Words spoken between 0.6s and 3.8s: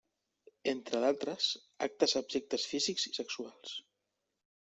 Entre d'altres, actes abjectes físics i sexuals.